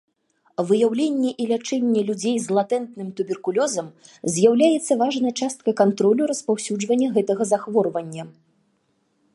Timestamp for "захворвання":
7.53-8.23